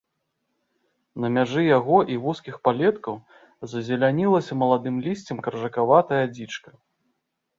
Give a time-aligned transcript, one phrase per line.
[1.23, 3.15] На мяжы яго і вузкіх палеткаў
[3.73, 6.69] зазелянілася маладым лісцем каржакаватая дзічка.